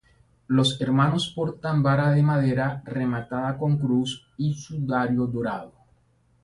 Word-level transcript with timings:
Los 0.47 0.81
hermanos 0.81 1.31
portan 1.35 1.83
vara 1.85 2.09
de 2.09 2.23
madera 2.23 2.81
rematada 2.85 3.55
con 3.55 3.77
cruz 3.77 4.25
y 4.35 4.51
sudario 4.55 5.27
dorado. 5.27 5.73